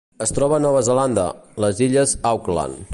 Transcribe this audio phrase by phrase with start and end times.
[0.25, 1.27] Es troba a Nova Zelanda:
[1.67, 2.87] les illes Auckland.